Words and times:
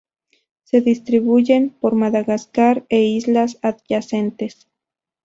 Se 0.63 0.81
distribuyen 0.81 1.69
por 1.79 1.93
Madagascar 1.93 2.87
e 2.89 3.03
islas 3.03 3.59
adyacentes. 3.61 4.67